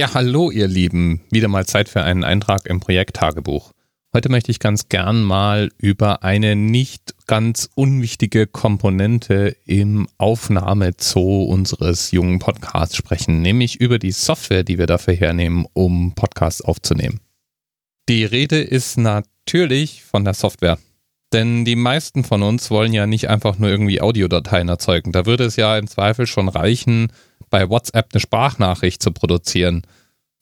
Ja, 0.00 0.14
hallo 0.14 0.50
ihr 0.50 0.66
Lieben. 0.66 1.20
Wieder 1.30 1.48
mal 1.48 1.66
Zeit 1.66 1.90
für 1.90 2.02
einen 2.02 2.24
Eintrag 2.24 2.64
im 2.64 2.80
Projekttagebuch. 2.80 3.72
Heute 4.14 4.30
möchte 4.30 4.50
ich 4.50 4.58
ganz 4.58 4.88
gern 4.88 5.22
mal 5.22 5.68
über 5.76 6.22
eine 6.22 6.56
nicht 6.56 7.14
ganz 7.26 7.68
unwichtige 7.74 8.46
Komponente 8.46 9.54
im 9.66 10.08
Aufnahmezoo 10.16 11.42
unseres 11.42 12.12
jungen 12.12 12.38
Podcasts 12.38 12.96
sprechen, 12.96 13.42
nämlich 13.42 13.78
über 13.78 13.98
die 13.98 14.12
Software, 14.12 14.64
die 14.64 14.78
wir 14.78 14.86
dafür 14.86 15.12
hernehmen, 15.12 15.66
um 15.74 16.14
Podcasts 16.14 16.62
aufzunehmen. 16.62 17.20
Die 18.08 18.24
Rede 18.24 18.62
ist 18.62 18.96
natürlich 18.96 20.02
von 20.02 20.24
der 20.24 20.32
Software. 20.32 20.78
Denn 21.34 21.66
die 21.66 21.76
meisten 21.76 22.24
von 22.24 22.42
uns 22.42 22.70
wollen 22.70 22.94
ja 22.94 23.06
nicht 23.06 23.28
einfach 23.28 23.58
nur 23.58 23.68
irgendwie 23.68 24.00
Audiodateien 24.00 24.70
erzeugen. 24.70 25.12
Da 25.12 25.26
würde 25.26 25.44
es 25.44 25.56
ja 25.56 25.76
im 25.76 25.88
Zweifel 25.88 26.26
schon 26.26 26.48
reichen, 26.48 27.12
bei 27.50 27.68
WhatsApp 27.68 28.08
eine 28.12 28.20
Sprachnachricht 28.20 29.02
zu 29.02 29.12
produzieren. 29.12 29.82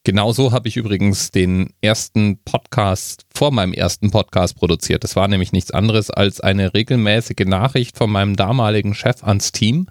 Genauso 0.05 0.53
habe 0.53 0.69
ich 0.69 0.77
übrigens 0.77 1.31
den 1.31 1.75
ersten 1.81 2.43
Podcast 2.45 3.27
vor 3.35 3.51
meinem 3.51 3.73
ersten 3.73 4.11
Podcast 4.11 4.57
produziert. 4.57 5.05
Das 5.05 5.17
war 5.17 5.29
nämlich 5.29 5.53
nichts 5.53 5.71
anderes 5.71 6.11
als 6.11 6.41
eine 6.41 6.73
regelmäßige 6.73 7.47
Nachricht 7.47 7.99
von 7.99 8.11
meinem 8.11 8.37
damaligen 8.37 8.95
Chef 8.95 9.23
ans 9.25 9.53
Team. 9.53 9.87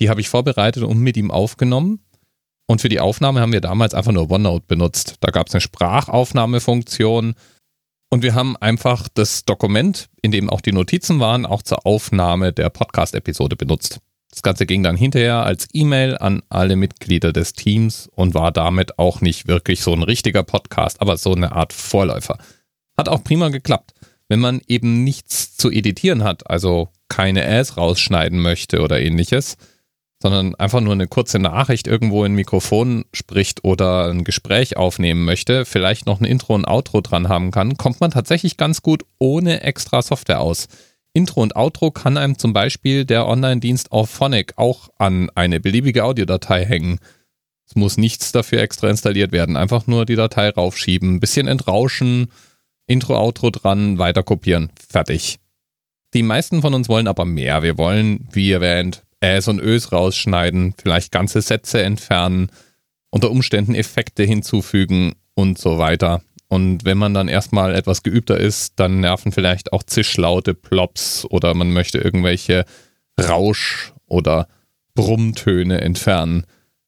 Die 0.00 0.10
habe 0.10 0.20
ich 0.20 0.28
vorbereitet 0.28 0.82
und 0.82 0.98
mit 0.98 1.16
ihm 1.16 1.30
aufgenommen. 1.30 2.00
Und 2.66 2.82
für 2.82 2.90
die 2.90 3.00
Aufnahme 3.00 3.40
haben 3.40 3.52
wir 3.52 3.62
damals 3.62 3.94
einfach 3.94 4.12
nur 4.12 4.30
OneNote 4.30 4.66
benutzt. 4.66 5.16
Da 5.20 5.30
gab 5.30 5.46
es 5.46 5.54
eine 5.54 5.62
Sprachaufnahmefunktion 5.62 7.34
und 8.10 8.22
wir 8.22 8.34
haben 8.34 8.56
einfach 8.56 9.08
das 9.12 9.44
Dokument, 9.44 10.08
in 10.20 10.30
dem 10.30 10.50
auch 10.50 10.60
die 10.60 10.72
Notizen 10.72 11.20
waren, 11.20 11.46
auch 11.46 11.62
zur 11.62 11.86
Aufnahme 11.86 12.52
der 12.52 12.70
Podcast-Episode 12.70 13.56
benutzt. 13.56 14.00
Das 14.30 14.42
Ganze 14.42 14.66
ging 14.66 14.82
dann 14.82 14.96
hinterher 14.96 15.44
als 15.44 15.68
E-Mail 15.72 16.18
an 16.18 16.42
alle 16.48 16.76
Mitglieder 16.76 17.32
des 17.32 17.54
Teams 17.54 18.08
und 18.14 18.34
war 18.34 18.52
damit 18.52 18.98
auch 18.98 19.20
nicht 19.20 19.48
wirklich 19.48 19.80
so 19.80 19.92
ein 19.92 20.02
richtiger 20.02 20.42
Podcast, 20.42 21.00
aber 21.00 21.16
so 21.16 21.32
eine 21.32 21.52
Art 21.52 21.72
Vorläufer. 21.72 22.38
Hat 22.96 23.08
auch 23.08 23.24
prima 23.24 23.48
geklappt. 23.48 23.92
Wenn 24.28 24.40
man 24.40 24.60
eben 24.66 25.04
nichts 25.04 25.56
zu 25.56 25.70
editieren 25.70 26.22
hat, 26.24 26.50
also 26.50 26.88
keine 27.08 27.46
Ads 27.46 27.78
rausschneiden 27.78 28.40
möchte 28.40 28.82
oder 28.82 29.00
ähnliches, 29.00 29.56
sondern 30.22 30.54
einfach 30.56 30.80
nur 30.80 30.92
eine 30.92 31.06
kurze 31.06 31.38
Nachricht 31.38 31.86
irgendwo 31.86 32.24
in 32.24 32.34
Mikrofon 32.34 33.04
spricht 33.14 33.64
oder 33.64 34.08
ein 34.10 34.24
Gespräch 34.24 34.76
aufnehmen 34.76 35.24
möchte, 35.24 35.64
vielleicht 35.64 36.06
noch 36.06 36.20
ein 36.20 36.26
Intro 36.26 36.54
und 36.54 36.66
Outro 36.66 37.00
dran 37.00 37.28
haben 37.28 37.50
kann, 37.50 37.76
kommt 37.76 38.00
man 38.00 38.10
tatsächlich 38.10 38.56
ganz 38.56 38.82
gut 38.82 39.04
ohne 39.18 39.62
extra 39.62 40.02
Software 40.02 40.40
aus. 40.40 40.68
Intro 41.12 41.42
und 41.42 41.56
Outro 41.56 41.90
kann 41.90 42.16
einem 42.16 42.38
zum 42.38 42.52
Beispiel 42.52 43.04
der 43.04 43.26
Online-Dienst 43.26 43.92
Auphonic 43.92 44.52
auch 44.56 44.90
an 44.98 45.30
eine 45.34 45.60
beliebige 45.60 46.04
Audiodatei 46.04 46.64
hängen. 46.64 46.98
Es 47.66 47.74
muss 47.74 47.96
nichts 47.96 48.32
dafür 48.32 48.60
extra 48.60 48.88
installiert 48.88 49.32
werden, 49.32 49.56
einfach 49.56 49.86
nur 49.86 50.06
die 50.06 50.16
Datei 50.16 50.48
raufschieben, 50.50 51.20
bisschen 51.20 51.48
entrauschen, 51.48 52.30
Intro, 52.86 53.18
Outro 53.18 53.50
dran, 53.50 53.98
weiter 53.98 54.22
kopieren, 54.22 54.70
fertig. 54.88 55.38
Die 56.14 56.22
meisten 56.22 56.62
von 56.62 56.72
uns 56.72 56.88
wollen 56.88 57.06
aber 57.06 57.26
mehr. 57.26 57.62
Wir 57.62 57.76
wollen, 57.76 58.26
wie 58.32 58.50
erwähnt, 58.50 59.02
Äs 59.20 59.48
und 59.48 59.60
Ös 59.60 59.92
rausschneiden, 59.92 60.74
vielleicht 60.80 61.12
ganze 61.12 61.42
Sätze 61.42 61.82
entfernen, 61.82 62.50
unter 63.10 63.30
Umständen 63.30 63.74
Effekte 63.74 64.22
hinzufügen 64.22 65.14
und 65.34 65.58
so 65.58 65.78
weiter. 65.78 66.22
Und 66.48 66.84
wenn 66.84 66.98
man 66.98 67.12
dann 67.12 67.28
erstmal 67.28 67.74
etwas 67.74 68.02
geübter 68.02 68.38
ist, 68.38 68.74
dann 68.76 69.00
nerven 69.00 69.32
vielleicht 69.32 69.72
auch 69.72 69.82
Zischlaute, 69.82 70.54
Plops 70.54 71.26
oder 71.26 71.54
man 71.54 71.72
möchte 71.72 71.98
irgendwelche 71.98 72.64
Rausch- 73.20 73.92
oder 74.06 74.48
Brummtöne 74.94 75.80
entfernen. 75.82 76.46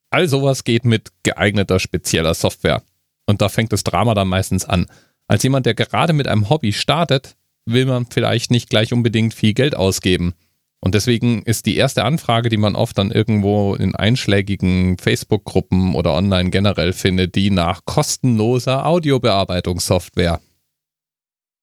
All 0.08 0.28
sowas 0.28 0.64
geht 0.64 0.84
mit 0.84 1.10
geeigneter 1.22 1.78
spezieller 1.78 2.34
Software. 2.34 2.82
Und 3.26 3.42
da 3.42 3.48
fängt 3.48 3.72
das 3.72 3.84
Drama 3.84 4.14
dann 4.14 4.28
meistens 4.28 4.64
an. 4.64 4.86
Als 5.28 5.42
jemand, 5.42 5.66
der 5.66 5.74
gerade 5.74 6.12
mit 6.12 6.26
einem 6.26 6.48
Hobby 6.48 6.72
startet, 6.72 7.36
will 7.66 7.86
man 7.86 8.06
vielleicht 8.06 8.50
nicht 8.50 8.70
gleich 8.70 8.92
unbedingt 8.92 9.34
viel 9.34 9.54
Geld 9.54 9.76
ausgeben. 9.76 10.34
Und 10.82 10.94
deswegen 10.94 11.42
ist 11.42 11.66
die 11.66 11.76
erste 11.76 12.04
Anfrage, 12.04 12.48
die 12.48 12.56
man 12.56 12.74
oft 12.74 12.96
dann 12.96 13.10
irgendwo 13.10 13.74
in 13.74 13.94
einschlägigen 13.94 14.96
Facebook-Gruppen 14.96 15.94
oder 15.94 16.14
online 16.14 16.50
generell 16.50 16.94
findet, 16.94 17.34
die 17.34 17.50
nach 17.50 17.84
kostenloser 17.84 18.86
Audiobearbeitungssoftware. 18.86 20.40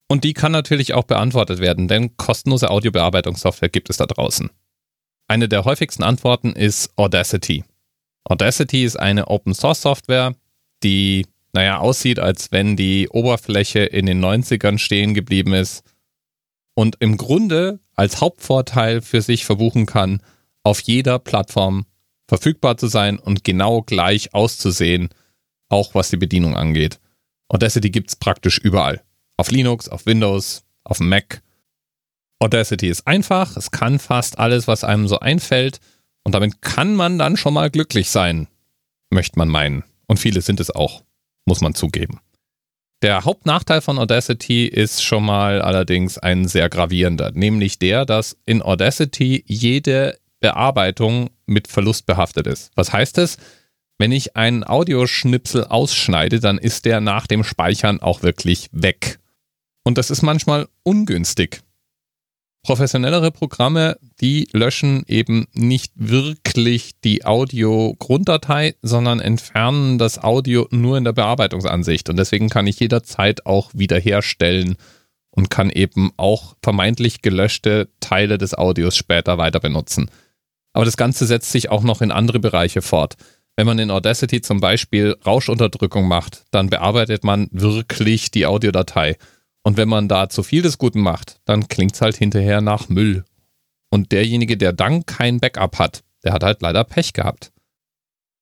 Und 0.07 0.23
die 0.23 0.33
kann 0.33 0.51
natürlich 0.51 0.93
auch 0.93 1.03
beantwortet 1.03 1.59
werden, 1.59 1.87
denn 1.87 2.15
kostenlose 2.15 2.69
Audiobearbeitungssoftware 2.69 3.69
gibt 3.69 3.89
es 3.89 3.97
da 3.97 4.05
draußen. 4.05 4.51
Eine 5.27 5.49
der 5.49 5.65
häufigsten 5.65 6.03
Antworten 6.03 6.53
ist 6.53 6.91
Audacity. 6.95 7.65
Audacity 8.23 8.85
ist 8.85 8.97
eine 8.97 9.27
Open-Source-Software, 9.27 10.35
die, 10.83 11.25
naja, 11.53 11.79
aussieht, 11.79 12.19
als 12.19 12.51
wenn 12.51 12.77
die 12.77 13.09
Oberfläche 13.09 13.79
in 13.79 14.05
den 14.05 14.23
90ern 14.23 14.77
stehen 14.77 15.13
geblieben 15.13 15.53
ist 15.53 15.83
und 16.77 16.97
im 16.99 17.17
Grunde 17.17 17.79
als 17.95 18.21
Hauptvorteil 18.21 19.01
für 19.01 19.23
sich 19.23 19.45
verbuchen 19.45 19.87
kann, 19.87 20.21
auf 20.61 20.79
jeder 20.81 21.17
Plattform 21.17 21.87
verfügbar 22.27 22.77
zu 22.77 22.85
sein 22.85 23.17
und 23.17 23.43
genau 23.43 23.81
gleich 23.81 24.35
auszusehen, 24.35 25.09
auch 25.69 25.95
was 25.95 26.11
die 26.11 26.17
Bedienung 26.17 26.55
angeht. 26.55 26.99
Audacity 27.49 27.89
gibt 27.89 28.09
es 28.09 28.15
praktisch 28.15 28.59
überall. 28.59 29.01
Auf 29.37 29.49
Linux, 29.49 29.89
auf 29.89 30.05
Windows, 30.05 30.65
auf 30.83 30.99
Mac. 30.99 31.41
Audacity 32.37 32.89
ist 32.89 33.07
einfach, 33.07 33.57
es 33.57 33.71
kann 33.71 33.97
fast 33.97 34.37
alles, 34.37 34.67
was 34.67 34.83
einem 34.83 35.07
so 35.07 35.19
einfällt 35.19 35.79
und 36.23 36.35
damit 36.35 36.61
kann 36.61 36.93
man 36.93 37.17
dann 37.17 37.37
schon 37.37 37.55
mal 37.55 37.71
glücklich 37.71 38.11
sein, 38.11 38.47
möchte 39.09 39.39
man 39.39 39.49
meinen. 39.49 39.83
Und 40.05 40.19
viele 40.19 40.41
sind 40.41 40.59
es 40.59 40.69
auch, 40.69 41.01
muss 41.45 41.61
man 41.61 41.73
zugeben. 41.73 42.19
Der 43.03 43.25
Hauptnachteil 43.25 43.81
von 43.81 43.99
Audacity 43.99 44.65
ist 44.65 45.03
schon 45.03 45.23
mal 45.23 45.61
allerdings 45.61 46.17
ein 46.17 46.47
sehr 46.47 46.67
gravierender, 46.67 47.31
nämlich 47.31 47.77
der, 47.77 48.05
dass 48.05 48.37
in 48.47 48.63
Audacity 48.63 49.43
jede 49.45 50.17
Bearbeitung 50.39 51.29
mit 51.45 51.67
Verlust 51.67 52.07
behaftet 52.07 52.47
ist. 52.47 52.71
Was 52.75 52.91
heißt 52.91 53.19
es? 53.19 53.37
Wenn 53.99 54.11
ich 54.11 54.35
einen 54.35 54.63
Audioschnipsel 54.63 55.65
ausschneide, 55.65 56.39
dann 56.39 56.57
ist 56.57 56.85
der 56.85 56.99
nach 56.99 57.27
dem 57.27 57.43
Speichern 57.43 58.01
auch 58.01 58.23
wirklich 58.23 58.69
weg. 58.71 59.19
Und 59.83 59.99
das 59.99 60.09
ist 60.09 60.23
manchmal 60.23 60.67
ungünstig. 60.81 61.61
Professionellere 62.63 63.31
Programme, 63.31 63.97
die 64.19 64.49
löschen 64.51 65.03
eben 65.07 65.47
nicht 65.53 65.93
wirklich 65.95 66.99
die 67.01 67.25
Audio-Grunddatei, 67.25 68.75
sondern 68.81 69.21
entfernen 69.21 69.97
das 69.97 70.21
Audio 70.21 70.67
nur 70.71 70.97
in 70.97 71.05
der 71.05 71.13
Bearbeitungsansicht. 71.13 72.09
Und 72.09 72.17
deswegen 72.17 72.49
kann 72.49 72.67
ich 72.67 72.79
jederzeit 72.79 73.45
auch 73.45 73.71
wiederherstellen 73.73 74.75
und 75.29 75.49
kann 75.49 75.69
eben 75.69 76.11
auch 76.17 76.55
vermeintlich 76.61 77.21
gelöschte 77.21 77.89
Teile 77.99 78.37
des 78.37 78.53
Audios 78.53 78.97
später 78.97 79.37
weiter 79.37 79.59
benutzen. 79.59 80.09
Aber 80.73 80.83
das 80.83 80.97
Ganze 80.97 81.25
setzt 81.25 81.51
sich 81.51 81.69
auch 81.69 81.83
noch 81.83 82.01
in 82.01 82.11
andere 82.11 82.39
Bereiche 82.39 82.81
fort. 82.81 83.15
Wenn 83.55 83.65
man 83.65 83.79
in 83.79 83.91
Audacity 83.91 84.41
zum 84.41 84.59
Beispiel 84.59 85.15
Rauschunterdrückung 85.25 86.07
macht, 86.07 86.45
dann 86.51 86.69
bearbeitet 86.69 87.23
man 87.23 87.47
wirklich 87.51 88.29
die 88.29 88.45
Audiodatei. 88.45 89.17
Und 89.67 89.75
wenn 89.75 89.89
man 89.89 90.07
da 90.07 90.29
zu 90.29 90.43
viel 90.43 90.61
des 90.61 90.77
Guten 90.77 91.01
macht, 91.01 91.41
dann 91.43 91.67
klingt 91.67 91.93
es 91.93 91.99
halt 91.99 92.15
hinterher 92.15 92.61
nach 92.61 92.87
Müll. 92.87 93.25
Und 93.89 94.13
derjenige, 94.13 94.55
der 94.55 94.71
dann 94.71 95.05
kein 95.05 95.41
Backup 95.41 95.77
hat, 95.77 96.05
der 96.23 96.31
hat 96.31 96.41
halt 96.41 96.61
leider 96.61 96.85
Pech 96.85 97.11
gehabt. 97.11 97.51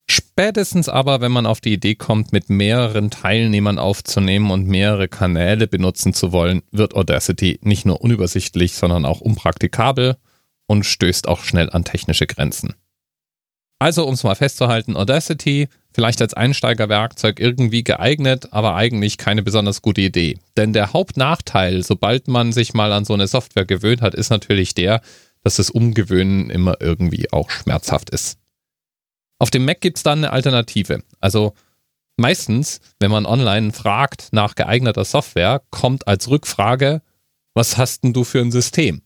Spätestens 0.07 0.87
aber, 0.87 1.21
wenn 1.21 1.31
man 1.31 1.47
auf 1.47 1.61
die 1.61 1.73
Idee 1.73 1.95
kommt, 1.95 2.31
mit 2.31 2.51
mehreren 2.51 3.09
Teilnehmern 3.09 3.79
aufzunehmen 3.79 4.51
und 4.51 4.67
mehrere 4.67 5.07
Kanäle 5.07 5.65
benutzen 5.65 6.13
zu 6.13 6.31
wollen, 6.31 6.61
wird 6.69 6.93
Audacity 6.93 7.57
nicht 7.63 7.87
nur 7.87 8.01
unübersichtlich, 8.01 8.73
sondern 8.73 9.03
auch 9.03 9.19
unpraktikabel 9.19 10.17
und 10.67 10.85
stößt 10.85 11.27
auch 11.27 11.43
schnell 11.43 11.71
an 11.71 11.85
technische 11.85 12.27
Grenzen. 12.27 12.75
Also, 13.79 14.05
um 14.05 14.13
es 14.13 14.23
mal 14.23 14.35
festzuhalten, 14.35 14.95
Audacity 14.95 15.69
vielleicht 15.95 16.21
als 16.21 16.33
Einsteigerwerkzeug 16.33 17.39
irgendwie 17.39 17.83
geeignet, 17.83 18.49
aber 18.51 18.75
eigentlich 18.75 19.17
keine 19.17 19.41
besonders 19.41 19.81
gute 19.81 20.01
Idee. 20.01 20.37
Denn 20.57 20.73
der 20.73 20.91
Hauptnachteil, 20.91 21.83
sobald 21.83 22.27
man 22.27 22.51
sich 22.51 22.73
mal 22.73 22.91
an 22.91 23.05
so 23.05 23.13
eine 23.13 23.27
Software 23.27 23.65
gewöhnt 23.65 24.01
hat, 24.01 24.13
ist 24.13 24.29
natürlich 24.29 24.73
der, 24.73 25.01
dass 25.43 25.55
das 25.55 25.69
Umgewöhnen 25.69 26.49
immer 26.49 26.81
irgendwie 26.81 27.31
auch 27.31 27.49
schmerzhaft 27.49 28.09
ist. 28.09 28.37
Auf 29.39 29.51
dem 29.51 29.63
Mac 29.63 29.79
gibt 29.79 29.97
es 29.97 30.03
dann 30.03 30.19
eine 30.19 30.33
Alternative. 30.33 31.01
Also 31.21 31.53
meistens, 32.17 32.81
wenn 32.99 33.11
man 33.11 33.25
online 33.25 33.71
fragt 33.71 34.29
nach 34.33 34.55
geeigneter 34.55 35.05
Software, 35.05 35.61
kommt 35.69 36.07
als 36.07 36.29
Rückfrage, 36.29 37.01
was 37.53 37.77
hast 37.77 38.03
denn 38.03 38.11
du 38.11 38.25
für 38.25 38.41
ein 38.41 38.51
System? 38.51 39.01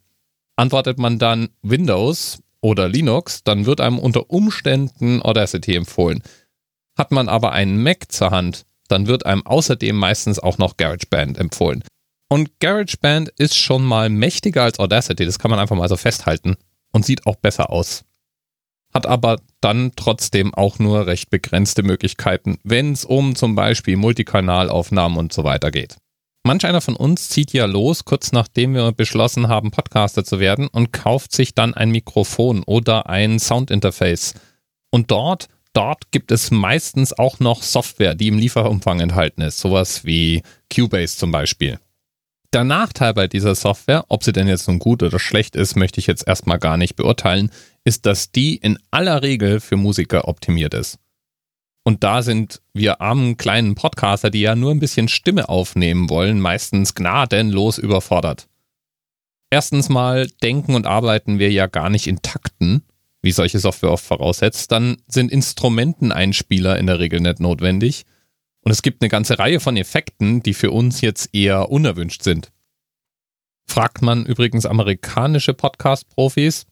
Antwortet 0.55 0.97
man 0.97 1.19
dann 1.19 1.49
Windows, 1.61 2.39
oder 2.61 2.89
Linux, 2.89 3.43
dann 3.43 3.65
wird 3.65 3.81
einem 3.81 3.99
unter 3.99 4.29
Umständen 4.29 5.21
Audacity 5.21 5.75
empfohlen. 5.75 6.21
Hat 6.99 7.13
man 7.13 7.29
aber 7.29 7.53
einen 7.53 7.81
Mac 7.81 8.11
zur 8.11 8.31
Hand, 8.31 8.65
dann 8.89 9.07
wird 9.07 9.25
einem 9.25 9.45
außerdem 9.45 9.95
meistens 9.95 10.37
auch 10.37 10.57
noch 10.57 10.75
GarageBand 10.75 11.37
empfohlen. 11.37 11.81
Und 12.27 12.59
GarageBand 12.59 13.29
ist 13.37 13.55
schon 13.55 13.85
mal 13.85 14.09
mächtiger 14.09 14.63
als 14.63 14.79
Audacity, 14.79 15.25
das 15.25 15.39
kann 15.39 15.49
man 15.49 15.61
einfach 15.61 15.77
mal 15.77 15.87
so 15.87 15.95
festhalten 15.95 16.57
und 16.91 17.05
sieht 17.05 17.25
auch 17.25 17.37
besser 17.37 17.69
aus. 17.69 18.03
hat 18.93 19.05
aber 19.05 19.37
dann 19.61 19.93
trotzdem 19.95 20.53
auch 20.53 20.79
nur 20.79 21.05
recht 21.07 21.29
begrenzte 21.29 21.83
Möglichkeiten, 21.83 22.57
wenn 22.63 22.91
es 22.91 23.05
um 23.05 23.35
zum 23.35 23.55
Beispiel 23.55 23.95
Multikanalaufnahmen 23.95 25.17
und 25.17 25.31
so 25.31 25.45
weiter 25.45 25.71
geht. 25.71 25.95
Manch 26.43 26.65
einer 26.65 26.81
von 26.81 26.95
uns 26.95 27.29
zieht 27.29 27.53
ja 27.53 27.65
los, 27.65 28.03
kurz 28.03 28.31
nachdem 28.33 28.73
wir 28.73 28.91
beschlossen 28.91 29.47
haben, 29.47 29.71
Podcaster 29.71 30.25
zu 30.25 30.39
werden 30.39 30.67
und 30.67 30.91
kauft 30.91 31.31
sich 31.31 31.53
dann 31.53 31.75
ein 31.75 31.91
Mikrofon 31.91 32.63
oder 32.63 33.07
ein 33.07 33.39
Soundinterface. 33.39 34.33
Und 34.89 35.11
dort, 35.11 35.47
dort 35.73 36.11
gibt 36.11 36.31
es 36.31 36.51
meistens 36.51 37.13
auch 37.13 37.39
noch 37.39 37.63
Software, 37.63 38.15
die 38.15 38.27
im 38.27 38.37
Lieferumfang 38.37 38.99
enthalten 38.99 39.41
ist, 39.41 39.59
sowas 39.59 40.05
wie 40.05 40.43
Cubase 40.73 41.17
zum 41.17 41.31
Beispiel. 41.31 41.79
Der 42.51 42.63
Nachteil 42.63 43.13
bei 43.13 43.27
dieser 43.27 43.53
Software, 43.53 44.05
ob 44.07 44.23
sie 44.23 44.33
denn 44.33 44.47
jetzt 44.47 44.67
nun 44.67 44.79
gut 44.79 45.03
oder 45.03 45.19
schlecht 45.19 45.55
ist, 45.55 45.75
möchte 45.75 45.99
ich 45.99 46.07
jetzt 46.07 46.27
erstmal 46.27 46.57
gar 46.57 46.77
nicht 46.77 46.95
beurteilen, 46.95 47.51
ist, 47.83 48.07
dass 48.07 48.31
die 48.31 48.55
in 48.55 48.79
aller 48.89 49.21
Regel 49.21 49.59
für 49.59 49.77
Musiker 49.77 50.27
optimiert 50.27 50.73
ist. 50.73 50.97
Und 51.83 52.03
da 52.03 52.23
sind 52.23 52.61
wir 52.73 53.01
armen 53.01 53.37
kleinen 53.37 53.75
Podcaster, 53.75 54.29
die 54.29 54.41
ja 54.41 54.55
nur 54.55 54.71
ein 54.71 54.79
bisschen 54.79 55.07
Stimme 55.07 55.47
aufnehmen 55.47 56.09
wollen, 56.09 56.39
meistens 56.39 56.95
gnadenlos 56.95 57.77
überfordert. 57.77 58.47
Erstens 59.51 59.89
mal 59.89 60.27
denken 60.43 60.75
und 60.75 60.85
arbeiten 60.85 61.39
wir 61.39 61.51
ja 61.51 61.67
gar 61.67 61.89
nicht 61.89 62.07
in 62.07 62.21
Takten, 62.21 62.83
wie 63.21 63.31
solche 63.31 63.59
Software 63.59 63.91
oft 63.91 64.05
voraussetzt. 64.05 64.71
Dann 64.71 64.97
sind 65.07 65.31
Instrumenteneinspieler 65.31 66.77
in 66.77 66.87
der 66.87 66.99
Regel 66.99 67.19
nicht 67.19 67.39
notwendig. 67.39 68.05
Und 68.61 68.71
es 68.71 68.81
gibt 68.81 69.01
eine 69.01 69.09
ganze 69.09 69.39
Reihe 69.39 69.59
von 69.59 69.77
Effekten, 69.77 70.43
die 70.43 70.53
für 70.53 70.71
uns 70.71 71.01
jetzt 71.01 71.29
eher 71.33 71.69
unerwünscht 71.69 72.23
sind. 72.23 72.51
Fragt 73.67 74.01
man 74.01 74.25
übrigens 74.25 74.65
amerikanische 74.65 75.53
Podcast-Profis, 75.53 76.65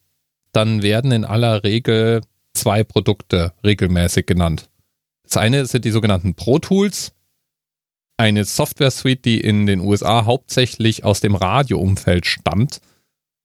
dann 0.52 0.82
werden 0.82 1.12
in 1.12 1.24
aller 1.24 1.62
Regel 1.64 2.22
zwei 2.54 2.84
Produkte 2.84 3.52
regelmäßig 3.64 4.26
genannt. 4.26 4.68
Das 5.22 5.36
eine 5.36 5.66
sind 5.66 5.84
die 5.84 5.90
sogenannten 5.90 6.34
Pro 6.34 6.58
Tools, 6.58 7.12
eine 8.16 8.44
Software-Suite, 8.44 9.24
die 9.24 9.40
in 9.40 9.66
den 9.66 9.80
USA 9.80 10.24
hauptsächlich 10.24 11.04
aus 11.04 11.20
dem 11.20 11.36
Radioumfeld 11.36 12.26
stammt 12.26 12.80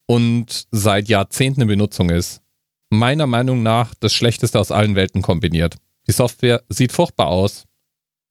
und 0.07 0.67
seit 0.71 1.07
Jahrzehnten 1.07 1.61
in 1.61 1.67
Benutzung 1.67 2.09
ist. 2.09 2.41
Meiner 2.93 3.25
Meinung 3.25 3.63
nach 3.63 3.95
das 3.99 4.13
Schlechteste 4.13 4.59
aus 4.59 4.71
allen 4.71 4.95
Welten 4.95 5.23
kombiniert. 5.23 5.77
Die 6.05 6.11
Software 6.11 6.61
sieht 6.69 6.91
furchtbar 6.91 7.27
aus, 7.27 7.65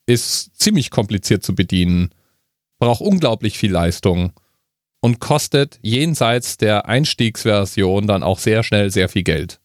ist 0.06 0.56
ziemlich 0.56 0.90
kompliziert 0.90 1.42
zu 1.42 1.56
bedienen, 1.56 2.10
braucht 2.78 3.00
unglaublich 3.00 3.58
viel 3.58 3.72
Leistung 3.72 4.32
und 5.00 5.18
kostet 5.18 5.80
jenseits 5.82 6.58
der 6.58 6.86
Einstiegsversion 6.86 8.06
dann 8.06 8.22
auch 8.22 8.38
sehr 8.38 8.62
schnell 8.62 8.92
sehr 8.92 9.08
viel 9.08 9.24
Geld. 9.24 9.60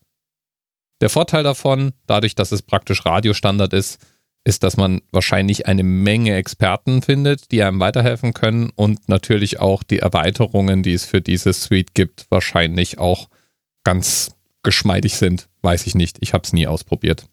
Der 0.99 1.09
Vorteil 1.09 1.43
davon, 1.43 1.93
dadurch, 2.07 2.33
dass 2.33 2.51
es 2.51 2.63
praktisch 2.63 3.05
Radiostandard 3.05 3.73
ist, 3.73 3.99
ist, 4.45 4.63
dass 4.63 4.77
man 4.77 5.01
wahrscheinlich 5.11 5.67
eine 5.67 5.83
Menge 5.83 6.33
Experten 6.33 7.03
findet, 7.03 7.51
die 7.51 7.61
einem 7.61 7.79
weiterhelfen 7.79 8.33
können 8.33 8.71
und 8.75 9.09
natürlich 9.09 9.59
auch 9.59 9.83
die 9.83 9.99
Erweiterungen, 9.99 10.81
die 10.81 10.93
es 10.93 11.05
für 11.05 11.21
diese 11.21 11.53
Suite 11.53 11.93
gibt, 11.93 12.25
wahrscheinlich 12.31 12.97
auch 12.97 13.29
ganz 13.83 14.36
geschmeidig 14.63 15.15
sind. 15.15 15.49
Weiß 15.61 15.87
ich 15.87 15.95
nicht, 15.95 16.17
ich 16.21 16.33
habe 16.33 16.43
es 16.43 16.53
nie 16.53 16.67
ausprobiert. 16.67 17.25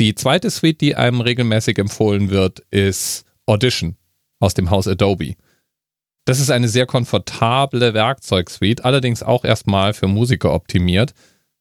Die 0.00 0.14
zweite 0.14 0.50
Suite, 0.50 0.80
die 0.80 0.94
einem 0.94 1.20
regelmäßig 1.20 1.78
empfohlen 1.78 2.30
wird, 2.30 2.60
ist 2.70 3.24
Audition 3.46 3.96
aus 4.38 4.54
dem 4.54 4.70
Haus 4.70 4.86
Adobe. 4.86 5.34
Das 6.24 6.40
ist 6.40 6.50
eine 6.50 6.68
sehr 6.68 6.86
komfortable 6.86 7.94
Werkzeugsuite, 7.94 8.84
allerdings 8.84 9.22
auch 9.22 9.44
erstmal 9.44 9.94
für 9.94 10.08
Musiker 10.08 10.52
optimiert, 10.52 11.14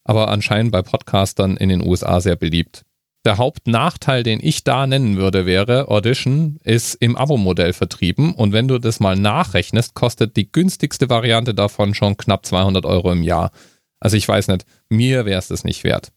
aber 0.03 0.27
anscheinend 0.27 0.71
bei 0.71 0.81
Podcastern 0.81 1.57
in 1.57 1.69
den 1.69 1.81
USA 1.81 2.19
sehr 2.19 2.35
beliebt. 2.35 2.83
Der 3.25 3.37
Hauptnachteil, 3.37 4.23
den 4.23 4.39
ich 4.41 4.63
da 4.63 4.87
nennen 4.87 5.17
würde, 5.17 5.45
wäre, 5.45 5.89
Audition 5.89 6.59
ist 6.63 6.95
im 6.95 7.17
Abo-Modell 7.17 7.73
vertrieben 7.73 8.33
und 8.33 8.53
wenn 8.53 8.67
du 8.67 8.77
das 8.77 8.99
mal 8.99 9.15
nachrechnest, 9.15 9.95
kostet 9.95 10.37
die 10.37 10.51
günstigste 10.51 11.09
Variante 11.09 11.53
davon 11.53 11.93
schon 11.93 12.15
knapp 12.15 12.45
200 12.45 12.85
Euro 12.85 13.11
im 13.11 13.23
Jahr. 13.23 13.51
Also 13.99 14.17
ich 14.17 14.27
weiß 14.27 14.47
nicht, 14.47 14.65
mir 14.89 15.25
wäre 15.25 15.39
es 15.39 15.47
das 15.47 15.63
nicht 15.63 15.83
wert. 15.83 16.11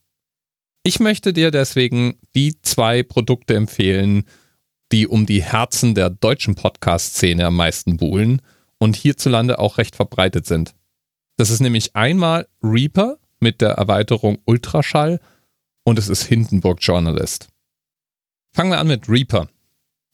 Ich 0.83 1.01
möchte 1.01 1.33
dir 1.33 1.51
deswegen 1.51 2.19
die 2.35 2.61
zwei 2.63 3.03
Produkte 3.03 3.55
empfehlen, 3.55 4.25
die 4.93 5.07
um 5.07 5.27
die 5.27 5.43
Herzen 5.43 5.95
der 5.95 6.11
deutschen 6.11 6.55
Podcast-Szene 6.55 7.47
am 7.47 7.57
meisten 7.57 7.97
buhlen 7.97 8.43
und 8.79 8.97
hierzulande 8.97 9.59
auch 9.59 9.79
recht 9.79 9.95
verbreitet 9.95 10.47
sind. 10.47 10.75
Das 11.37 11.51
ist 11.51 11.61
nämlich 11.61 11.95
einmal 11.95 12.49
Reaper 12.63 13.19
mit 13.41 13.61
der 13.61 13.71
Erweiterung 13.71 14.39
Ultraschall 14.47 15.21
und 15.85 15.99
es 15.99 16.09
ist 16.09 16.25
Hindenburg 16.25 16.79
Journalist. 16.81 17.49
Fangen 18.53 18.71
wir 18.71 18.79
an 18.79 18.89
mit 18.89 19.09
Reaper. 19.09 19.49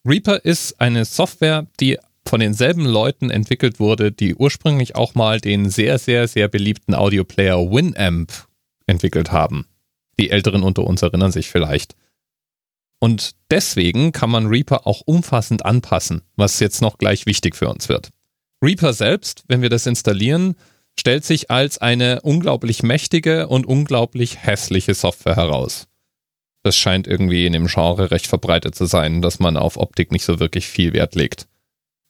Reaper 0.07 0.45
ist 0.45 0.81
eine 0.81 1.05
Software, 1.05 1.67
die 1.81 1.99
von 2.29 2.41
denselben 2.41 2.85
Leuten 2.85 3.31
entwickelt 3.31 3.79
wurde, 3.81 4.13
die 4.13 4.35
ursprünglich 4.35 4.97
auch 4.97 5.15
mal 5.15 5.41
den 5.41 5.71
sehr, 5.71 5.99
sehr, 5.99 6.29
sehr 6.29 6.49
beliebten 6.49 6.95
Audioplayer 6.95 7.71
Winamp 7.71 8.33
entwickelt 8.87 9.33
haben. 9.33 9.67
Die 10.19 10.31
Älteren 10.31 10.63
unter 10.63 10.85
uns 10.85 11.03
erinnern 11.03 11.33
sich 11.33 11.49
vielleicht. 11.49 11.95
Und 12.99 13.33
deswegen 13.51 14.13
kann 14.13 14.31
man 14.31 14.47
Reaper 14.47 14.87
auch 14.87 15.03
umfassend 15.05 15.65
anpassen, 15.65 16.23
was 16.37 16.61
jetzt 16.61 16.81
noch 16.81 16.99
gleich 16.99 17.27
wichtig 17.27 17.55
für 17.55 17.69
uns 17.69 17.89
wird. 17.89 18.11
Reaper 18.63 18.93
selbst, 18.93 19.45
wenn 19.49 19.63
wir 19.63 19.69
das 19.69 19.87
installieren, 19.87 20.55
stellt 20.99 21.25
sich 21.25 21.51
als 21.51 21.79
eine 21.79 22.23
unglaublich 22.23 22.83
mächtige 22.83 23.49
und 23.49 23.67
unglaublich 23.67 24.43
hässliche 24.43 24.95
Software 24.95 25.37
heraus. 25.37 25.89
Das 26.63 26.77
scheint 26.77 27.07
irgendwie 27.07 27.47
in 27.47 27.53
dem 27.53 27.67
Genre 27.67 28.11
recht 28.11 28.27
verbreitet 28.27 28.75
zu 28.75 28.87
sein, 28.87 29.21
dass 29.21 29.39
man 29.39 29.57
auf 29.57 29.77
Optik 29.77 30.11
nicht 30.11 30.25
so 30.25 30.41
wirklich 30.41 30.67
viel 30.67 30.95
Wert 30.95 31.15
legt. 31.15 31.47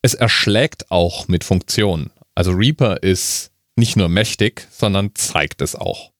Es 0.06 0.14
erschlägt 0.14 0.93
auch 0.93 1.26
mit 1.26 1.43
Funktionen. 1.43 2.12
Also 2.37 2.53
Reaper 2.53 3.03
ist 3.03 3.50
nicht 3.75 3.97
nur 3.97 4.08
mächtig, 4.08 4.69
sondern 4.70 5.17
zeigt 5.17 5.61
es 5.61 5.75
auch. 5.75 6.12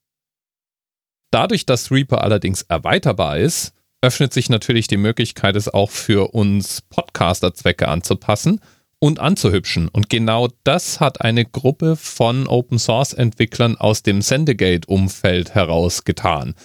Dadurch, 1.31 1.67
dass 1.67 1.93
Reaper 1.93 2.25
allerdings 2.25 2.63
erweiterbar 2.63 3.39
ist, 3.39 3.75
öffnet 4.03 4.33
sich 4.33 4.49
natürlich 4.49 4.89
die 4.89 4.97
Möglichkeit, 4.97 5.55
es 5.55 5.69
auch 5.69 5.93
für 5.93 6.35
uns 6.35 6.83
Podcaster-Zwecke 6.91 7.87
anzupassen 7.87 8.61
und 8.99 9.21
anzuhübschen. 9.21 9.87
Und 9.87 10.11
genau 10.11 10.49
das 10.65 10.99
hat 10.99 11.21
eine 11.21 11.45
Gruppe 11.45 11.95
von 11.95 12.49
Open-Source-Entwicklern 12.49 13.77
aus 13.77 14.03
dem 14.03 14.21
Sendegate-Umfeld 14.21 15.55
herausgetan. 15.55 16.57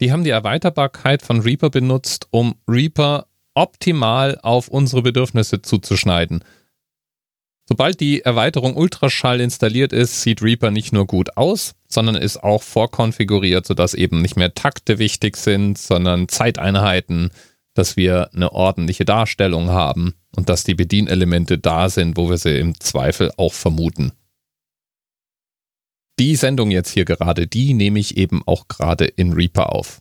Die 0.00 0.10
haben 0.10 0.24
die 0.24 0.30
Erweiterbarkeit 0.30 1.22
von 1.22 1.42
Reaper 1.42 1.70
benutzt, 1.70 2.26
um 2.32 2.56
Reaper 2.66 3.28
optimal 3.54 4.38
auf 4.42 4.68
unsere 4.68 5.02
Bedürfnisse 5.02 5.62
zuzuschneiden. 5.62 6.44
Sobald 7.66 8.00
die 8.00 8.20
Erweiterung 8.20 8.76
Ultraschall 8.76 9.40
installiert 9.40 9.92
ist, 9.92 10.20
sieht 10.20 10.42
Reaper 10.42 10.70
nicht 10.70 10.92
nur 10.92 11.06
gut 11.06 11.36
aus, 11.36 11.74
sondern 11.88 12.14
ist 12.14 12.42
auch 12.42 12.62
vorkonfiguriert, 12.62 13.66
sodass 13.66 13.94
eben 13.94 14.20
nicht 14.20 14.36
mehr 14.36 14.52
Takte 14.52 14.98
wichtig 14.98 15.38
sind, 15.38 15.78
sondern 15.78 16.28
Zeiteinheiten, 16.28 17.30
dass 17.72 17.96
wir 17.96 18.32
eine 18.34 18.52
ordentliche 18.52 19.06
Darstellung 19.06 19.70
haben 19.70 20.14
und 20.36 20.50
dass 20.50 20.64
die 20.64 20.74
Bedienelemente 20.74 21.58
da 21.58 21.88
sind, 21.88 22.18
wo 22.18 22.28
wir 22.28 22.36
sie 22.36 22.58
im 22.58 22.78
Zweifel 22.80 23.32
auch 23.38 23.54
vermuten. 23.54 24.12
Die 26.18 26.36
Sendung 26.36 26.70
jetzt 26.70 26.90
hier 26.90 27.04
gerade, 27.04 27.46
die 27.46 27.74
nehme 27.74 27.98
ich 27.98 28.16
eben 28.16 28.42
auch 28.46 28.68
gerade 28.68 29.06
in 29.06 29.32
Reaper 29.32 29.72
auf. 29.72 30.00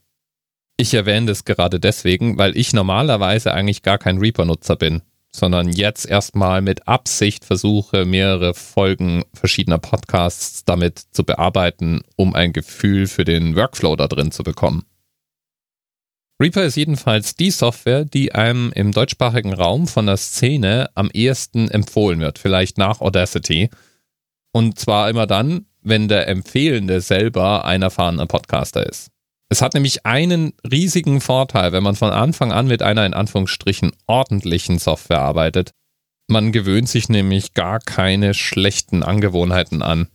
Ich 0.77 0.93
erwähne 0.93 1.27
das 1.27 1.45
gerade 1.45 1.79
deswegen, 1.79 2.37
weil 2.37 2.57
ich 2.57 2.73
normalerweise 2.73 3.53
eigentlich 3.53 3.83
gar 3.83 3.97
kein 3.97 4.17
Reaper-Nutzer 4.17 4.75
bin 4.75 5.01
sondern 5.35 5.69
jetzt 5.69 6.05
erstmal 6.05 6.61
mit 6.61 6.87
Absicht 6.87 7.43
versuche, 7.43 8.05
mehrere 8.05 8.53
Folgen 8.53 9.23
verschiedener 9.33 9.79
Podcasts 9.79 10.63
damit 10.63 10.99
zu 11.11 11.23
bearbeiten, 11.23 12.01
um 12.15 12.35
ein 12.35 12.53
Gefühl 12.53 13.07
für 13.07 13.25
den 13.25 13.55
Workflow 13.55 13.95
da 13.95 14.07
drin 14.07 14.31
zu 14.31 14.43
bekommen. 14.43 14.85
Reaper 16.39 16.63
ist 16.63 16.75
jedenfalls 16.75 17.35
die 17.35 17.51
Software, 17.51 18.05
die 18.05 18.35
einem 18.35 18.71
im 18.73 18.91
deutschsprachigen 18.91 19.53
Raum 19.53 19.87
von 19.87 20.05
der 20.05 20.17
Szene 20.17 20.89
am 20.93 21.09
ehesten 21.11 21.69
empfohlen 21.69 22.19
wird, 22.19 22.37
vielleicht 22.37 22.77
nach 22.77 23.01
Audacity. 23.01 23.69
Und 24.51 24.77
zwar 24.77 25.09
immer 25.09 25.25
dann, 25.25 25.65
wenn 25.81 26.07
der 26.07 26.27
Empfehlende 26.27 27.01
selber 27.01 27.65
ein 27.65 27.81
erfahrener 27.81 28.27
Podcaster 28.27 28.85
ist. 28.85 29.12
Es 29.53 29.61
hat 29.61 29.75
nämlich 29.75 30.03
einen 30.03 30.53
riesigen 30.67 31.21
Vorteil, 31.21 31.73
wenn 31.73 31.83
man 31.83 31.93
von 31.93 32.09
Anfang 32.09 32.51
an 32.51 32.65
mit 32.65 32.81
einer 32.81 33.05
in 33.05 33.13
Anführungsstrichen 33.13 33.91
ordentlichen 34.07 34.79
Software 34.79 35.19
arbeitet. 35.19 35.73
Man 36.27 36.51
gewöhnt 36.51 36.89
sich 36.89 37.07
nämlich 37.07 37.53
gar 37.53 37.77
keine 37.77 38.33
schlechten 38.33 39.03
Angewohnheiten 39.03 39.83
an 39.83 40.07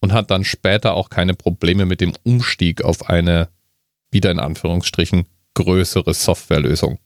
und 0.00 0.14
hat 0.14 0.30
dann 0.30 0.44
später 0.44 0.94
auch 0.94 1.10
keine 1.10 1.34
Probleme 1.34 1.84
mit 1.84 2.00
dem 2.00 2.14
Umstieg 2.22 2.80
auf 2.84 3.10
eine, 3.10 3.50
wieder 4.10 4.30
in 4.30 4.40
Anführungsstrichen, 4.40 5.26
größere 5.52 6.14
Softwarelösung. 6.14 6.98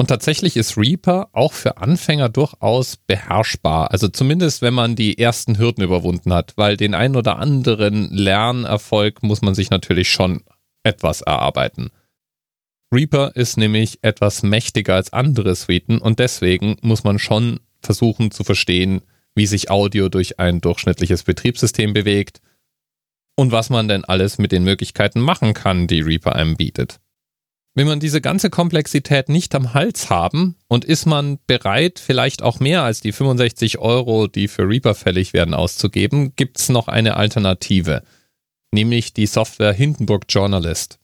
Und 0.00 0.06
tatsächlich 0.06 0.56
ist 0.56 0.78
Reaper 0.78 1.28
auch 1.32 1.52
für 1.52 1.76
Anfänger 1.76 2.30
durchaus 2.30 2.96
beherrschbar. 2.96 3.90
Also 3.90 4.08
zumindest, 4.08 4.62
wenn 4.62 4.72
man 4.72 4.96
die 4.96 5.18
ersten 5.18 5.58
Hürden 5.58 5.84
überwunden 5.84 6.32
hat, 6.32 6.54
weil 6.56 6.78
den 6.78 6.94
einen 6.94 7.16
oder 7.16 7.36
anderen 7.36 8.08
Lernerfolg 8.10 9.22
muss 9.22 9.42
man 9.42 9.54
sich 9.54 9.68
natürlich 9.68 10.08
schon 10.08 10.42
etwas 10.84 11.20
erarbeiten. 11.20 11.90
Reaper 12.90 13.36
ist 13.36 13.58
nämlich 13.58 13.98
etwas 14.00 14.42
mächtiger 14.42 14.94
als 14.94 15.12
andere 15.12 15.54
Suiten 15.54 15.98
und 15.98 16.18
deswegen 16.18 16.78
muss 16.80 17.04
man 17.04 17.18
schon 17.18 17.60
versuchen 17.82 18.30
zu 18.30 18.42
verstehen, 18.42 19.02
wie 19.34 19.44
sich 19.44 19.70
Audio 19.70 20.08
durch 20.08 20.38
ein 20.38 20.62
durchschnittliches 20.62 21.24
Betriebssystem 21.24 21.92
bewegt 21.92 22.40
und 23.36 23.52
was 23.52 23.68
man 23.68 23.86
denn 23.86 24.06
alles 24.06 24.38
mit 24.38 24.50
den 24.50 24.64
Möglichkeiten 24.64 25.20
machen 25.20 25.52
kann, 25.52 25.88
die 25.88 26.00
Reaper 26.00 26.36
einem 26.36 26.56
bietet. 26.56 27.00
Will 27.76 27.84
man 27.84 28.00
diese 28.00 28.20
ganze 28.20 28.50
Komplexität 28.50 29.28
nicht 29.28 29.54
am 29.54 29.74
Hals 29.74 30.10
haben 30.10 30.56
und 30.66 30.84
ist 30.84 31.06
man 31.06 31.38
bereit, 31.46 32.00
vielleicht 32.00 32.42
auch 32.42 32.58
mehr 32.58 32.82
als 32.82 33.00
die 33.00 33.12
65 33.12 33.78
Euro, 33.78 34.26
die 34.26 34.48
für 34.48 34.68
Reaper 34.68 34.96
fällig 34.96 35.32
werden, 35.32 35.54
auszugeben, 35.54 36.34
gibt 36.34 36.58
es 36.58 36.68
noch 36.68 36.88
eine 36.88 37.16
Alternative, 37.16 38.02
nämlich 38.72 39.12
die 39.12 39.26
Software 39.26 39.72
Hindenburg 39.72 40.24
Journalist. 40.28 40.98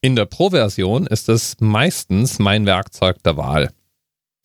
In 0.00 0.16
der 0.16 0.26
Pro-Version 0.26 1.06
ist 1.06 1.28
es 1.28 1.56
meistens 1.60 2.40
mein 2.40 2.66
Werkzeug 2.66 3.22
der 3.22 3.36
Wahl. 3.36 3.70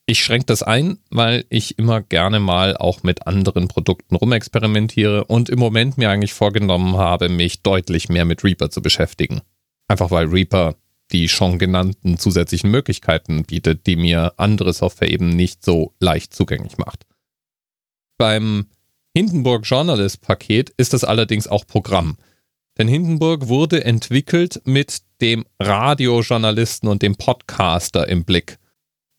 Ich 0.06 0.24
schränke 0.24 0.46
das 0.46 0.62
ein, 0.62 0.98
weil 1.10 1.44
ich 1.50 1.78
immer 1.78 2.00
gerne 2.00 2.40
mal 2.40 2.76
auch 2.76 3.02
mit 3.02 3.26
anderen 3.26 3.68
Produkten 3.68 4.16
rumexperimentiere 4.16 5.24
und 5.24 5.48
im 5.48 5.58
Moment 5.58 5.98
mir 5.98 6.10
eigentlich 6.10 6.32
vorgenommen 6.32 6.96
habe, 6.96 7.28
mich 7.28 7.62
deutlich 7.62 8.08
mehr 8.08 8.24
mit 8.24 8.42
Reaper 8.42 8.70
zu 8.70 8.82
beschäftigen. 8.82 9.40
Einfach 9.86 10.10
weil 10.10 10.26
Reaper 10.26 10.76
die 11.12 11.28
schon 11.28 11.58
genannten 11.58 12.18
zusätzlichen 12.18 12.70
Möglichkeiten 12.70 13.44
bietet, 13.44 13.86
die 13.86 13.96
mir 13.96 14.34
andere 14.36 14.72
Software 14.72 15.10
eben 15.10 15.30
nicht 15.30 15.64
so 15.64 15.94
leicht 16.00 16.34
zugänglich 16.34 16.78
macht. 16.78 17.06
Beim 18.18 18.66
Hindenburg 19.16 19.66
Journalist 19.66 20.20
Paket 20.20 20.70
ist 20.76 20.92
das 20.92 21.04
allerdings 21.04 21.48
auch 21.48 21.66
Programm. 21.66 22.16
Denn 22.78 22.86
Hindenburg 22.86 23.48
wurde 23.48 23.84
entwickelt 23.84 24.62
mit 24.64 25.02
dem 25.20 25.44
Radiojournalisten 25.58 26.88
und 26.88 27.02
dem 27.02 27.16
Podcaster 27.16 28.08
im 28.08 28.24
Blick. 28.24 28.58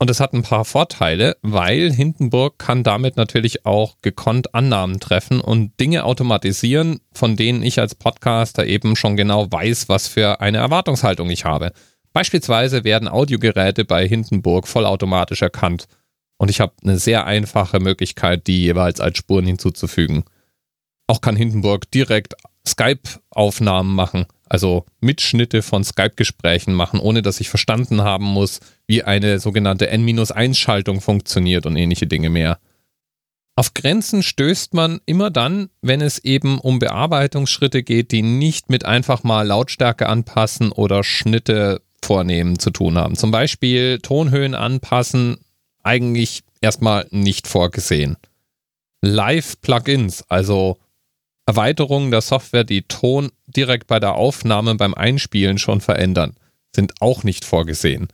Und 0.01 0.09
es 0.09 0.19
hat 0.19 0.33
ein 0.33 0.41
paar 0.41 0.65
Vorteile, 0.65 1.37
weil 1.43 1.93
Hindenburg 1.93 2.57
kann 2.57 2.81
damit 2.83 3.17
natürlich 3.17 3.67
auch 3.67 3.97
gekonnt 4.01 4.55
Annahmen 4.55 4.99
treffen 4.99 5.39
und 5.39 5.79
Dinge 5.79 6.05
automatisieren, 6.05 7.01
von 7.13 7.35
denen 7.35 7.61
ich 7.61 7.79
als 7.79 7.93
Podcaster 7.93 8.65
eben 8.65 8.95
schon 8.95 9.15
genau 9.15 9.51
weiß, 9.51 9.89
was 9.89 10.07
für 10.07 10.41
eine 10.41 10.57
Erwartungshaltung 10.57 11.29
ich 11.29 11.45
habe. 11.45 11.71
Beispielsweise 12.13 12.83
werden 12.83 13.07
Audiogeräte 13.07 13.85
bei 13.85 14.07
Hindenburg 14.07 14.67
vollautomatisch 14.67 15.43
erkannt 15.43 15.87
und 16.39 16.49
ich 16.49 16.61
habe 16.61 16.73
eine 16.81 16.97
sehr 16.97 17.27
einfache 17.27 17.79
Möglichkeit, 17.79 18.47
die 18.47 18.63
jeweils 18.63 18.99
als 18.99 19.19
Spuren 19.19 19.45
hinzuzufügen. 19.45 20.23
Auch 21.05 21.21
kann 21.21 21.35
Hindenburg 21.35 21.91
direkt 21.91 22.33
Skype-Aufnahmen 22.67 23.93
machen, 23.93 24.25
also 24.51 24.85
Mitschnitte 24.99 25.61
von 25.61 25.85
Skype-Gesprächen 25.85 26.73
machen, 26.73 26.99
ohne 26.99 27.21
dass 27.21 27.39
ich 27.39 27.49
verstanden 27.49 28.01
haben 28.01 28.25
muss, 28.25 28.59
wie 28.85 29.01
eine 29.01 29.39
sogenannte 29.39 29.89
N-1-Schaltung 29.89 30.99
funktioniert 30.99 31.65
und 31.65 31.77
ähnliche 31.77 32.05
Dinge 32.05 32.29
mehr. 32.29 32.59
Auf 33.55 33.73
Grenzen 33.73 34.23
stößt 34.23 34.73
man 34.73 34.99
immer 35.05 35.29
dann, 35.29 35.69
wenn 35.81 36.01
es 36.01 36.19
eben 36.19 36.59
um 36.59 36.79
Bearbeitungsschritte 36.79 37.81
geht, 37.81 38.11
die 38.11 38.23
nicht 38.23 38.69
mit 38.69 38.83
einfach 38.83 39.23
mal 39.23 39.47
Lautstärke 39.47 40.09
anpassen 40.09 40.73
oder 40.73 41.05
Schnitte 41.05 41.81
vornehmen 42.03 42.59
zu 42.59 42.71
tun 42.71 42.97
haben. 42.97 43.15
Zum 43.15 43.31
Beispiel 43.31 43.99
Tonhöhen 43.99 44.53
anpassen, 44.53 45.37
eigentlich 45.81 46.43
erstmal 46.59 47.07
nicht 47.11 47.47
vorgesehen. 47.47 48.17
Live-Plugins, 49.01 50.25
also 50.27 50.77
Erweiterungen 51.51 52.11
der 52.11 52.21
Software, 52.21 52.63
die 52.63 52.83
Ton 52.83 53.29
direkt 53.45 53.87
bei 53.87 53.99
der 53.99 54.15
Aufnahme 54.15 54.75
beim 54.75 54.93
Einspielen 54.93 55.57
schon 55.57 55.81
verändern, 55.81 56.37
sind 56.73 56.93
auch 57.01 57.25
nicht 57.25 57.43
vorgesehen. 57.43 58.07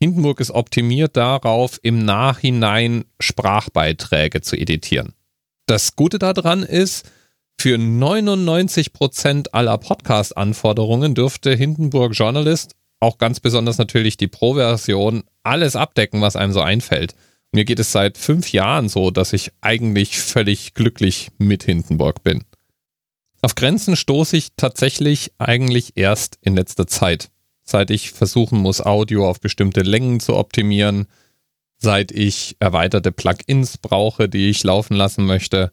Hindenburg 0.00 0.40
ist 0.40 0.50
optimiert 0.50 1.16
darauf, 1.16 1.78
im 1.84 2.04
Nachhinein 2.04 3.04
Sprachbeiträge 3.20 4.40
zu 4.40 4.56
editieren. 4.56 5.12
Das 5.66 5.94
Gute 5.94 6.18
daran 6.18 6.64
ist, 6.64 7.08
für 7.60 7.76
99% 7.76 9.50
aller 9.52 9.78
Podcast-Anforderungen 9.78 11.14
dürfte 11.14 11.54
Hindenburg 11.54 12.14
Journalist, 12.14 12.74
auch 12.98 13.18
ganz 13.18 13.38
besonders 13.38 13.78
natürlich 13.78 14.16
die 14.16 14.26
Pro-Version, 14.26 15.22
alles 15.44 15.76
abdecken, 15.76 16.22
was 16.22 16.34
einem 16.34 16.52
so 16.52 16.60
einfällt. 16.60 17.14
Mir 17.52 17.64
geht 17.64 17.78
es 17.78 17.92
seit 17.92 18.18
fünf 18.18 18.50
Jahren 18.52 18.88
so, 18.88 19.12
dass 19.12 19.32
ich 19.32 19.52
eigentlich 19.60 20.18
völlig 20.18 20.74
glücklich 20.74 21.28
mit 21.38 21.62
Hindenburg 21.62 22.24
bin. 22.24 22.42
Auf 23.42 23.54
Grenzen 23.54 23.96
stoße 23.96 24.36
ich 24.36 24.50
tatsächlich 24.56 25.32
eigentlich 25.38 25.92
erst 25.96 26.38
in 26.42 26.54
letzter 26.54 26.86
Zeit, 26.86 27.30
seit 27.62 27.90
ich 27.90 28.12
versuchen 28.12 28.58
muss, 28.58 28.80
Audio 28.80 29.28
auf 29.28 29.40
bestimmte 29.40 29.80
Längen 29.80 30.20
zu 30.20 30.36
optimieren, 30.36 31.06
seit 31.78 32.12
ich 32.12 32.56
erweiterte 32.60 33.12
Plugins 33.12 33.78
brauche, 33.78 34.28
die 34.28 34.50
ich 34.50 34.62
laufen 34.62 34.94
lassen 34.94 35.24
möchte 35.24 35.72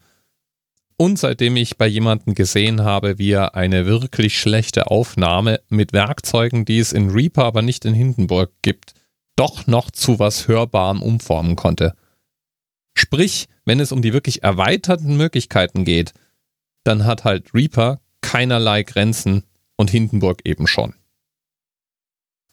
und 0.98 1.20
seitdem 1.20 1.56
ich 1.58 1.78
bei 1.78 1.88
jemandem 1.88 2.34
gesehen 2.34 2.84
habe, 2.84 3.20
wie 3.20 3.32
er 3.32 3.56
eine 3.56 3.86
wirklich 3.86 4.40
schlechte 4.40 4.90
Aufnahme 4.90 5.62
mit 5.70 5.94
Werkzeugen, 5.94 6.66
die 6.66 6.80
es 6.80 6.92
in 6.92 7.12
Reaper, 7.12 7.44
aber 7.44 7.62
nicht 7.62 7.86
in 7.86 7.94
Hindenburg 7.94 8.52
gibt, 8.64 8.94
doch 9.36 9.68
noch 9.68 9.92
zu 9.92 10.18
was 10.18 10.48
Hörbarem 10.48 11.02
umformen 11.02 11.56
konnte. 11.56 11.94
Sprich, 12.96 13.48
wenn 13.64 13.80
es 13.80 13.92
um 13.92 14.02
die 14.02 14.14
wirklich 14.14 14.44
erweiterten 14.44 15.18
Möglichkeiten 15.18 15.86
geht, 15.86 16.14
dann 16.88 17.06
hat 17.06 17.24
halt 17.24 17.54
Reaper 17.54 18.00
keinerlei 18.22 18.84
Grenzen 18.84 19.44
und 19.76 19.92
Hindenburg 19.92 20.42
eben 20.44 20.68
schon. 20.68 20.94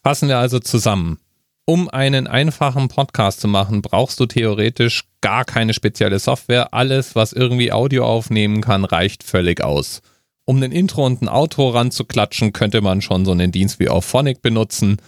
Fassen 0.03 0.29
wir 0.29 0.39
also 0.39 0.59
zusammen. 0.59 1.19
Um 1.67 1.89
einen 1.89 2.27
einfachen 2.27 2.89
Podcast 2.89 3.41
zu 3.41 3.49
machen, 3.49 3.81
brauchst 3.81 4.21
du 4.21 4.27
theoretisch 4.27 5.05
gar 5.23 5.47
keine 5.47 5.73
spezielle 5.73 6.19
Software. 6.19 6.75
Alles, 6.75 7.15
was 7.15 7.33
irgendwie 7.33 7.73
Audio 7.73 8.05
aufnehmen 8.05 8.61
kann, 8.61 8.85
reicht 8.85 9.23
völlig 9.23 9.65
aus. 9.65 10.03
Um 10.45 10.63
ein 10.63 10.73
Intro 10.73 11.07
und 11.07 11.23
ein 11.23 11.29
Outro 11.29 11.71
ranzuklatschen, 11.71 12.53
könnte 12.53 12.83
man 12.83 13.01
schon 13.01 13.25
so 13.25 13.33
einen 13.33 13.51
Dienst 13.51 13.81
wie 13.81 13.89
Auphonic 13.89 14.43
benutzen. 14.43 14.99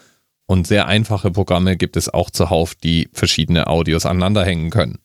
Und 0.47 0.67
sehr 0.67 0.87
einfache 0.87 1.31
Programme 1.31 1.77
gibt 1.77 1.99
es 1.99 2.09
auch 2.09 2.31
zuhauf, 2.31 2.75
die 2.75 3.11
verschiedene 3.13 3.67
Audios 3.67 4.07
aneinanderhängen 4.07 4.71
können. 4.71 4.99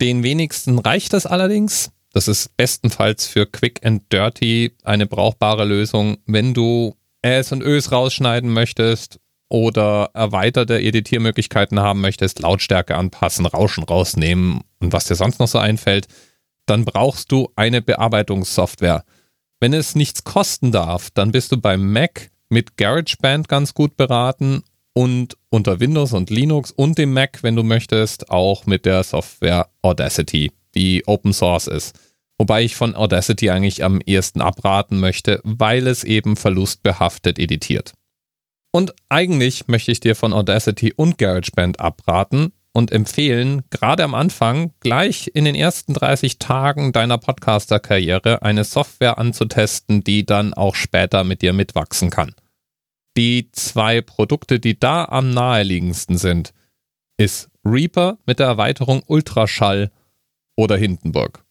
Den 0.00 0.22
wenigsten 0.22 0.78
reicht 0.78 1.12
das 1.12 1.26
allerdings. 1.26 1.90
Das 2.14 2.28
ist 2.28 2.56
bestenfalls 2.56 3.26
für 3.26 3.44
Quick 3.44 3.84
and 3.84 4.04
Dirty 4.12 4.72
eine 4.84 5.06
brauchbare 5.06 5.64
Lösung, 5.64 6.18
wenn 6.26 6.54
du 6.54 6.94
Äs 7.22 7.50
und 7.50 7.60
Ös 7.60 7.90
rausschneiden 7.90 8.52
möchtest 8.52 9.18
oder 9.48 10.10
erweiterte 10.14 10.80
Editiermöglichkeiten 10.80 11.80
haben 11.80 12.00
möchtest, 12.00 12.38
Lautstärke 12.38 12.94
anpassen, 12.94 13.46
Rauschen 13.46 13.82
rausnehmen 13.82 14.60
und 14.78 14.92
was 14.92 15.06
dir 15.06 15.16
sonst 15.16 15.40
noch 15.40 15.48
so 15.48 15.58
einfällt, 15.58 16.06
dann 16.66 16.84
brauchst 16.84 17.32
du 17.32 17.48
eine 17.56 17.82
Bearbeitungssoftware. 17.82 19.04
Wenn 19.58 19.72
es 19.72 19.96
nichts 19.96 20.22
kosten 20.22 20.70
darf, 20.70 21.10
dann 21.10 21.32
bist 21.32 21.50
du 21.50 21.60
beim 21.60 21.92
Mac 21.92 22.30
mit 22.48 22.76
GarageBand 22.76 23.48
ganz 23.48 23.74
gut 23.74 23.96
beraten 23.96 24.62
und 24.92 25.36
unter 25.50 25.80
Windows 25.80 26.12
und 26.12 26.30
Linux 26.30 26.70
und 26.70 26.96
dem 26.96 27.12
Mac, 27.12 27.42
wenn 27.42 27.56
du 27.56 27.64
möchtest, 27.64 28.30
auch 28.30 28.66
mit 28.66 28.86
der 28.86 29.02
Software 29.02 29.68
Audacity 29.82 30.52
die 30.74 31.06
Open 31.06 31.32
Source 31.32 31.66
ist. 31.66 31.98
Wobei 32.38 32.64
ich 32.64 32.74
von 32.76 32.94
Audacity 32.94 33.50
eigentlich 33.50 33.84
am 33.84 34.00
ehesten 34.00 34.40
abraten 34.40 34.98
möchte, 34.98 35.40
weil 35.44 35.86
es 35.86 36.04
eben 36.04 36.36
verlustbehaftet 36.36 37.38
editiert. 37.38 37.94
Und 38.72 38.92
eigentlich 39.08 39.68
möchte 39.68 39.92
ich 39.92 40.00
dir 40.00 40.16
von 40.16 40.32
Audacity 40.32 40.92
und 40.92 41.16
GarageBand 41.16 41.78
abraten 41.78 42.52
und 42.72 42.90
empfehlen, 42.90 43.62
gerade 43.70 44.02
am 44.02 44.16
Anfang, 44.16 44.72
gleich 44.80 45.30
in 45.32 45.44
den 45.44 45.54
ersten 45.54 45.94
30 45.94 46.40
Tagen 46.40 46.90
deiner 46.90 47.18
Podcaster-Karriere 47.18 48.42
eine 48.42 48.64
Software 48.64 49.16
anzutesten, 49.18 50.02
die 50.02 50.26
dann 50.26 50.54
auch 50.54 50.74
später 50.74 51.22
mit 51.22 51.40
dir 51.40 51.52
mitwachsen 51.52 52.10
kann. 52.10 52.34
Die 53.16 53.48
zwei 53.52 54.00
Produkte, 54.00 54.58
die 54.58 54.78
da 54.78 55.04
am 55.04 55.30
naheliegendsten 55.30 56.18
sind, 56.18 56.52
ist 57.16 57.48
Reaper 57.64 58.18
mit 58.26 58.40
der 58.40 58.48
Erweiterung 58.48 59.04
Ultraschall 59.06 59.92
oder 60.56 60.76
Hindenburg. 60.76 61.44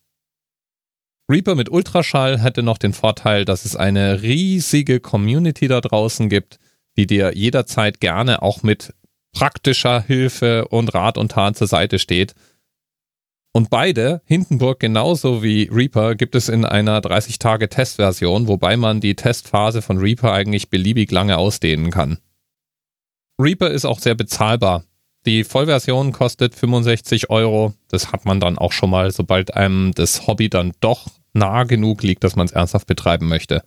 Reaper 1.29 1.55
mit 1.55 1.69
Ultraschall 1.69 2.39
hätte 2.39 2.63
noch 2.63 2.77
den 2.77 2.93
Vorteil, 2.93 3.45
dass 3.45 3.65
es 3.65 3.75
eine 3.75 4.21
riesige 4.21 4.99
Community 4.99 5.67
da 5.67 5.79
draußen 5.79 6.29
gibt, 6.29 6.59
die 6.97 7.07
dir 7.07 7.35
jederzeit 7.35 7.99
gerne 7.99 8.41
auch 8.41 8.61
mit 8.61 8.93
praktischer 9.33 10.01
Hilfe 10.01 10.67
und 10.67 10.93
Rat 10.93 11.17
und 11.17 11.31
Tat 11.31 11.57
zur 11.57 11.67
Seite 11.67 11.97
steht. 11.97 12.35
Und 13.55 13.69
beide, 13.69 14.21
Hindenburg 14.25 14.79
genauso 14.79 15.43
wie 15.43 15.69
Reaper, 15.71 16.15
gibt 16.15 16.35
es 16.35 16.49
in 16.49 16.65
einer 16.65 16.99
30-Tage-Testversion, 17.01 18.47
wobei 18.47 18.77
man 18.77 18.99
die 18.99 19.15
Testphase 19.15 19.81
von 19.81 19.99
Reaper 19.99 20.33
eigentlich 20.33 20.69
beliebig 20.69 21.11
lange 21.11 21.37
ausdehnen 21.37 21.91
kann. 21.91 22.17
Reaper 23.39 23.69
ist 23.69 23.85
auch 23.85 23.99
sehr 23.99 24.15
bezahlbar. 24.15 24.85
Die 25.25 25.43
Vollversion 25.43 26.11
kostet 26.11 26.55
65 26.55 27.29
Euro. 27.29 27.73
Das 27.87 28.11
hat 28.11 28.25
man 28.25 28.39
dann 28.39 28.57
auch 28.57 28.71
schon 28.71 28.89
mal, 28.89 29.11
sobald 29.11 29.53
einem 29.53 29.93
das 29.93 30.27
Hobby 30.27 30.49
dann 30.49 30.73
doch 30.81 31.07
nah 31.33 31.63
genug 31.63 32.03
liegt, 32.03 32.23
dass 32.23 32.35
man 32.35 32.45
es 32.45 32.51
ernsthaft 32.51 32.87
betreiben 32.87 33.27
möchte. 33.27 33.63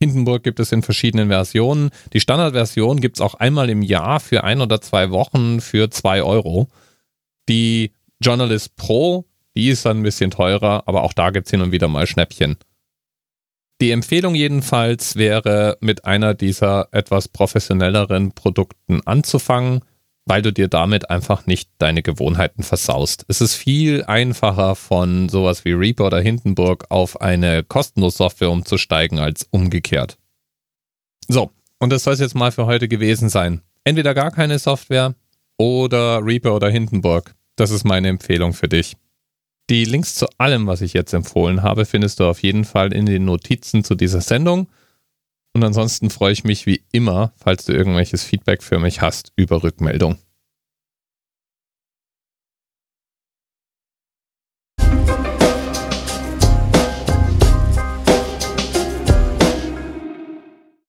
Hindenburg 0.00 0.44
gibt 0.44 0.60
es 0.60 0.70
in 0.70 0.82
verschiedenen 0.82 1.28
Versionen. 1.28 1.90
Die 2.12 2.20
Standardversion 2.20 3.00
gibt 3.00 3.16
es 3.16 3.20
auch 3.20 3.34
einmal 3.34 3.68
im 3.70 3.82
Jahr 3.82 4.20
für 4.20 4.44
ein 4.44 4.60
oder 4.60 4.80
zwei 4.80 5.10
Wochen 5.10 5.60
für 5.60 5.90
zwei 5.90 6.22
Euro. 6.22 6.68
Die 7.48 7.92
Journalist 8.20 8.76
Pro, 8.76 9.24
die 9.56 9.70
ist 9.70 9.86
dann 9.86 9.98
ein 9.98 10.02
bisschen 10.04 10.30
teurer, 10.30 10.84
aber 10.86 11.02
auch 11.02 11.12
da 11.12 11.30
gibt 11.30 11.46
es 11.46 11.50
hin 11.50 11.62
und 11.62 11.72
wieder 11.72 11.88
mal 11.88 12.06
Schnäppchen. 12.06 12.56
Die 13.80 13.92
Empfehlung 13.92 14.34
jedenfalls 14.34 15.16
wäre, 15.16 15.78
mit 15.80 16.04
einer 16.04 16.34
dieser 16.34 16.88
etwas 16.92 17.28
professionelleren 17.28 18.32
Produkten 18.32 19.00
anzufangen 19.04 19.82
weil 20.28 20.42
du 20.42 20.52
dir 20.52 20.68
damit 20.68 21.08
einfach 21.08 21.46
nicht 21.46 21.70
deine 21.78 22.02
Gewohnheiten 22.02 22.62
versaust. 22.62 23.24
Es 23.28 23.40
ist 23.40 23.54
viel 23.54 24.04
einfacher 24.04 24.74
von 24.74 25.30
sowas 25.30 25.64
wie 25.64 25.72
Reaper 25.72 26.06
oder 26.06 26.20
Hindenburg 26.20 26.84
auf 26.90 27.20
eine 27.22 27.64
kostenlose 27.64 28.18
Software 28.18 28.50
umzusteigen 28.50 29.18
als 29.18 29.48
umgekehrt. 29.50 30.18
So, 31.28 31.50
und 31.78 31.90
das 31.90 32.04
soll 32.04 32.12
es 32.12 32.20
jetzt 32.20 32.34
mal 32.34 32.52
für 32.52 32.66
heute 32.66 32.88
gewesen 32.88 33.30
sein. 33.30 33.62
Entweder 33.84 34.12
gar 34.12 34.30
keine 34.30 34.58
Software 34.58 35.14
oder 35.56 36.24
Reaper 36.24 36.54
oder 36.54 36.68
Hindenburg. 36.68 37.34
Das 37.56 37.70
ist 37.70 37.84
meine 37.84 38.08
Empfehlung 38.08 38.52
für 38.52 38.68
dich. 38.68 38.96
Die 39.70 39.84
Links 39.86 40.14
zu 40.14 40.26
allem, 40.36 40.66
was 40.66 40.82
ich 40.82 40.92
jetzt 40.92 41.12
empfohlen 41.14 41.62
habe, 41.62 41.86
findest 41.86 42.20
du 42.20 42.24
auf 42.24 42.42
jeden 42.42 42.64
Fall 42.64 42.92
in 42.92 43.06
den 43.06 43.24
Notizen 43.24 43.82
zu 43.82 43.94
dieser 43.94 44.20
Sendung. 44.20 44.68
Und 45.54 45.64
ansonsten 45.64 46.10
freue 46.10 46.32
ich 46.32 46.44
mich 46.44 46.66
wie 46.66 46.84
immer, 46.92 47.32
falls 47.36 47.64
du 47.64 47.72
irgendwelches 47.72 48.22
Feedback 48.22 48.62
für 48.62 48.78
mich 48.78 49.00
hast, 49.00 49.32
über 49.36 49.62
Rückmeldung. 49.62 50.18